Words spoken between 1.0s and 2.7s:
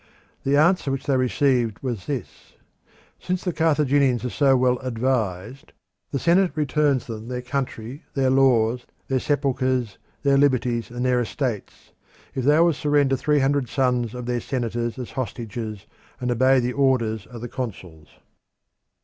they received was this: